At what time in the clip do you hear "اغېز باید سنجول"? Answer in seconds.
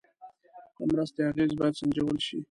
1.29-2.17